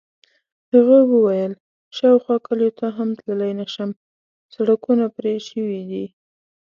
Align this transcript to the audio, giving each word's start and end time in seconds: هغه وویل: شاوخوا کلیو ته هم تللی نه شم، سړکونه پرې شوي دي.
هغه 0.71 0.97
وویل: 1.11 1.51
شاوخوا 1.97 2.37
کلیو 2.47 2.71
ته 2.79 2.87
هم 2.97 3.09
تللی 3.19 3.51
نه 3.59 3.65
شم، 3.73 3.89
سړکونه 4.55 5.05
پرې 5.15 5.35
شوي 5.47 5.81
دي. 5.89 6.05